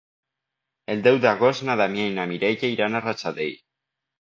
El 0.93 1.03
deu 1.09 1.19
d'agost 1.27 1.65
na 1.69 1.77
Damià 1.83 2.09
i 2.13 2.17
na 2.17 2.27
Mireia 2.33 2.73
iran 2.79 2.97
a 2.97 3.03
Rajadell. 3.07 3.57